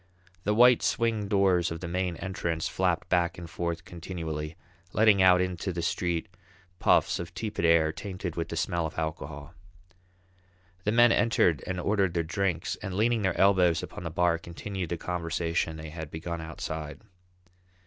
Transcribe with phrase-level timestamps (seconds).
[0.45, 4.55] The white swing doors of the main entrance flapped back and forth continually,
[4.93, 6.27] letting out into the street
[6.79, 9.53] puffs of tepid air tainted with the smell of alcohol.
[10.85, 14.89] The men entered and ordered their drinks, and leaning their elbows upon the bar continued
[14.89, 17.01] the conversation they had begun outside.